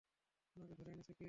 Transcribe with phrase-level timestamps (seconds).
[0.55, 1.19] উনাকে ধরে এনেছে কে?